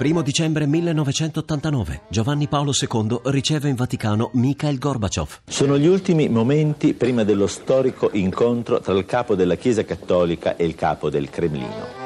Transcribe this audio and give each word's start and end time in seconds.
1 0.00 0.22
dicembre 0.22 0.64
1989, 0.66 2.02
Giovanni 2.08 2.46
Paolo 2.46 2.70
II 2.72 3.18
riceve 3.24 3.68
in 3.68 3.74
Vaticano 3.74 4.30
Mikhail 4.34 4.78
Gorbaciov. 4.78 5.40
Sono 5.44 5.76
gli 5.76 5.88
ultimi 5.88 6.28
momenti 6.28 6.94
prima 6.94 7.24
dello 7.24 7.48
storico 7.48 8.10
incontro 8.12 8.78
tra 8.78 8.94
il 8.94 9.04
capo 9.04 9.34
della 9.34 9.56
Chiesa 9.56 9.84
Cattolica 9.84 10.54
e 10.54 10.64
il 10.64 10.76
capo 10.76 11.10
del 11.10 11.28
Cremlino. 11.30 11.97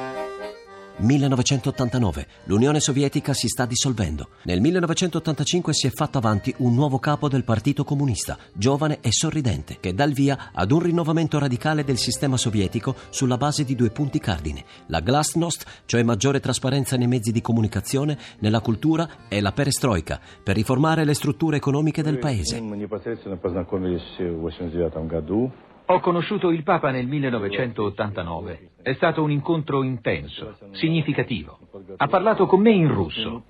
1989. 1.02 2.26
L'Unione 2.44 2.80
Sovietica 2.80 3.34
si 3.34 3.48
sta 3.48 3.66
dissolvendo. 3.66 4.28
Nel 4.44 4.60
1985 4.60 5.72
si 5.74 5.86
è 5.86 5.90
fatto 5.90 6.18
avanti 6.18 6.54
un 6.58 6.74
nuovo 6.74 6.98
capo 6.98 7.28
del 7.28 7.44
Partito 7.44 7.84
Comunista, 7.84 8.38
giovane 8.52 8.98
e 9.00 9.12
sorridente, 9.12 9.78
che 9.80 9.94
dà 9.94 10.04
il 10.04 10.14
via 10.14 10.50
ad 10.52 10.70
un 10.70 10.80
rinnovamento 10.80 11.38
radicale 11.38 11.84
del 11.84 11.98
sistema 11.98 12.36
sovietico 12.36 12.94
sulla 13.10 13.36
base 13.36 13.64
di 13.64 13.74
due 13.74 13.90
punti 13.90 14.18
cardine: 14.18 14.64
la 14.86 15.00
glasnost, 15.00 15.82
cioè 15.86 16.02
maggiore 16.02 16.40
trasparenza 16.40 16.96
nei 16.96 17.08
mezzi 17.08 17.32
di 17.32 17.40
comunicazione, 17.40 18.18
nella 18.38 18.60
cultura, 18.60 19.08
e 19.28 19.40
la 19.40 19.52
perestroika, 19.52 20.20
per 20.42 20.56
riformare 20.56 21.04
le 21.04 21.14
strutture 21.14 21.56
economiche 21.56 22.02
del 22.02 22.18
paese. 22.18 22.60
Ho 25.92 26.00
conosciuto 26.00 26.50
il 26.50 26.62
Papa 26.62 26.90
nel 26.90 27.06
1989. 27.06 28.70
È 28.82 28.94
stato 28.94 29.22
un 29.22 29.30
incontro 29.30 29.82
intenso, 29.82 30.56
significativo. 30.70 31.58
Ha 31.98 32.06
parlato 32.06 32.46
con 32.46 32.62
me 32.62 32.70
in 32.70 32.88
russo. 32.88 33.42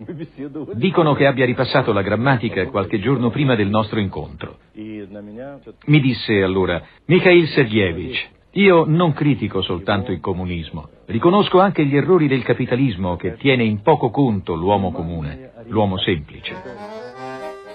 Dicono 0.73 1.15
che 1.15 1.27
abbia 1.27 1.45
ripassato 1.45 1.93
la 1.93 2.03
grammatica 2.03 2.67
qualche 2.67 2.99
giorno 2.99 3.31
prima 3.31 3.55
del 3.55 3.69
nostro 3.69 4.01
incontro. 4.01 4.59
Mi 4.75 6.01
disse 6.01 6.43
allora, 6.43 6.83
Mikhail 7.05 7.47
Sergeyevich, 7.47 8.31
io 8.55 8.87
non 8.89 9.13
critico 9.13 9.63
soltanto 9.63 10.11
il 10.11 10.19
comunismo, 10.19 10.89
riconosco 11.07 11.61
anche 11.61 11.87
gli 11.87 11.95
errori 11.95 12.27
del 12.27 12.43
capitalismo 12.43 13.15
che 13.15 13.37
tiene 13.37 13.63
in 13.63 13.83
poco 13.83 14.11
conto 14.11 14.57
l'uomo 14.57 14.91
comune, 14.91 15.53
l'uomo 15.69 15.97
semplice. 15.97 17.02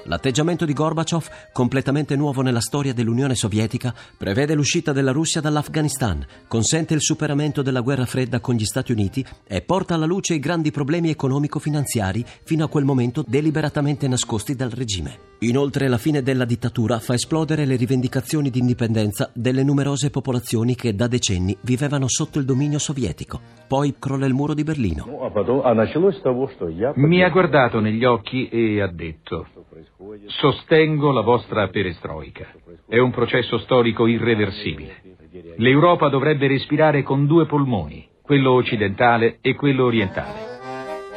L'atteggiamento 0.07 0.63
di 0.63 0.71
Gorbaciov, 0.71 1.27
completamente 1.51 2.15
nuovo 2.15 2.41
nella 2.41 2.61
storia 2.61 2.93
dell'Unione 2.93 3.35
Sovietica, 3.35 3.93
prevede 4.17 4.55
l'uscita 4.55 4.93
della 4.93 5.11
Russia 5.11 5.41
dall'Afghanistan, 5.41 6.25
consente 6.47 6.93
il 6.93 7.01
superamento 7.01 7.61
della 7.61 7.81
guerra 7.81 8.05
fredda 8.05 8.39
con 8.39 8.55
gli 8.55 8.63
Stati 8.63 8.93
Uniti 8.93 9.25
e 9.45 9.61
porta 9.61 9.95
alla 9.95 10.05
luce 10.05 10.33
i 10.33 10.39
grandi 10.39 10.71
problemi 10.71 11.09
economico-finanziari 11.09 12.23
fino 12.45 12.63
a 12.63 12.69
quel 12.69 12.85
momento 12.85 13.21
deliberatamente 13.27 14.07
nascosti 14.07 14.55
dal 14.55 14.69
regime. 14.69 15.35
Inoltre 15.41 15.89
la 15.89 15.97
fine 15.97 16.23
della 16.23 16.45
dittatura 16.45 16.99
fa 16.99 17.13
esplodere 17.13 17.65
le 17.65 17.75
rivendicazioni 17.75 18.49
di 18.49 18.59
indipendenza 18.59 19.29
delle 19.33 19.63
numerose 19.63 20.09
popolazioni 20.09 20.73
che 20.73 20.95
da 20.95 21.07
decenni 21.07 21.55
vivevano 21.61 22.07
sotto 22.07 22.39
il 22.39 22.45
dominio 22.45 22.79
sovietico. 22.79 23.39
Poi 23.67 23.95
crolla 23.99 24.25
il 24.25 24.33
muro 24.33 24.53
di 24.53 24.63
Berlino. 24.63 25.05
Mi 26.95 27.23
ha 27.23 27.29
guardato 27.29 27.79
negli 27.81 28.05
occhi 28.05 28.47
e 28.47 28.81
ha 28.81 28.87
detto 28.87 29.45
Sostengo 30.27 31.11
la 31.11 31.21
vostra 31.21 31.67
perestroica. 31.69 32.47
È 32.87 32.97
un 32.97 33.11
processo 33.11 33.57
storico 33.59 34.07
irreversibile. 34.07 35.01
L'Europa 35.57 36.09
dovrebbe 36.09 36.47
respirare 36.47 37.03
con 37.03 37.25
due 37.27 37.45
polmoni, 37.45 38.07
quello 38.21 38.51
occidentale 38.51 39.39
e 39.41 39.55
quello 39.55 39.85
orientale. 39.85 40.55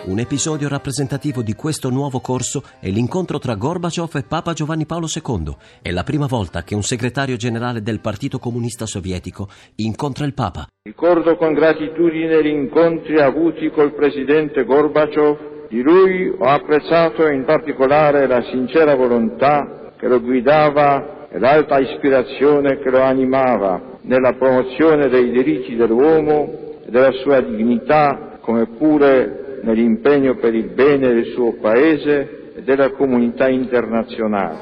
Un 0.03 0.19
episodio 0.19 0.67
rappresentativo 0.69 1.43
di 1.43 1.53
questo 1.53 1.91
nuovo 1.91 2.21
corso 2.21 2.63
è 2.81 2.89
l'incontro 2.89 3.39
tra 3.39 3.55
Gorbaciov 3.55 4.17
e 4.17 4.23
Papa 4.23 4.55
Giovanni 4.55 4.87
Paolo 4.87 5.07
II. 5.07 5.55
È 5.83 5.91
la 5.91 6.05
prima 6.05 6.27
volta 6.27 6.63
che 6.63 6.75
un 6.75 6.83
segretario 6.83 7.37
generale 7.37 7.83
del 7.83 8.01
Partito 8.01 8.39
Comunista 8.39 8.87
Sovietico 8.87 9.49
incontra 9.77 10.25
il 10.25 10.33
Papa. 10.33 10.67
Ricordo 10.83 11.37
con 11.37 11.53
gratitudine 11.53 12.43
gli 12.43 12.47
incontri 12.47 13.21
avuti 13.21 13.69
col 13.69 13.93
presidente 13.93 14.65
Gorbaciov. 14.65 15.50
Di 15.71 15.83
lui 15.83 16.29
ho 16.37 16.47
apprezzato 16.47 17.29
in 17.29 17.45
particolare 17.45 18.27
la 18.27 18.43
sincera 18.51 18.97
volontà 18.97 19.93
che 19.97 20.09
lo 20.09 20.21
guidava 20.21 21.29
e 21.31 21.39
l'alta 21.39 21.79
ispirazione 21.79 22.81
che 22.81 22.91
lo 22.91 23.01
animava 23.01 23.99
nella 24.01 24.33
promozione 24.33 25.09
dei 25.09 25.31
diritti 25.31 25.77
dell'uomo 25.77 26.81
e 26.85 26.91
della 26.91 27.13
sua 27.23 27.41
dignità, 27.41 28.39
come 28.41 28.67
pure 28.67 29.61
nell'impegno 29.63 30.35
per 30.39 30.57
il 30.57 30.73
bene 30.73 31.07
del 31.13 31.33
suo 31.35 31.53
paese 31.61 32.55
e 32.57 32.63
della 32.63 32.91
comunità 32.91 33.49
internazionale. 33.49 34.59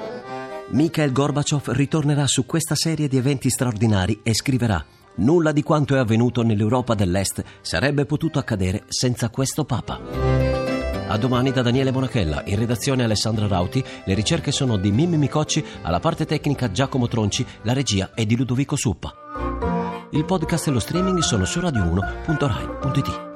Mikhail 0.72 1.10
Gorbaciov 1.10 1.70
ritornerà 1.70 2.26
su 2.26 2.44
questa 2.44 2.74
serie 2.74 3.08
di 3.08 3.16
eventi 3.16 3.48
straordinari 3.48 4.20
e 4.22 4.34
scriverà 4.34 4.84
Nulla 5.20 5.52
di 5.52 5.62
quanto 5.62 5.96
è 5.96 5.98
avvenuto 5.98 6.42
nell'Europa 6.42 6.94
dell'Est 6.94 7.42
sarebbe 7.60 8.04
potuto 8.04 8.38
accadere 8.38 8.84
senza 8.86 9.30
questo 9.30 9.64
Papa. 9.64 10.47
A 11.10 11.16
domani 11.16 11.52
da 11.52 11.62
Daniele 11.62 11.90
Bonachella, 11.90 12.42
in 12.44 12.58
redazione 12.58 13.02
Alessandra 13.02 13.46
Rauti, 13.46 13.82
le 14.04 14.12
ricerche 14.12 14.52
sono 14.52 14.76
di 14.76 14.92
Mimmi 14.92 15.16
Micocci, 15.16 15.64
alla 15.80 16.00
parte 16.00 16.26
tecnica 16.26 16.70
Giacomo 16.70 17.08
Tronci, 17.08 17.46
la 17.62 17.72
regia 17.72 18.10
è 18.12 18.26
di 18.26 18.36
Ludovico 18.36 18.76
Suppa. 18.76 19.14
Il 20.10 20.26
podcast 20.26 20.68
e 20.68 20.70
lo 20.70 20.80
streaming 20.80 21.20
sono 21.20 21.46
su 21.46 21.60
radio1.rai.it. 21.60 23.27